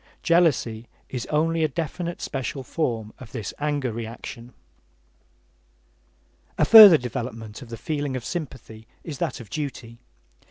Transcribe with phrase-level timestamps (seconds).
[0.23, 4.51] Jealousy is only a definite special form of this anger reaction.
[6.57, 9.99] A further development of the feeling of sympathy is that of duty.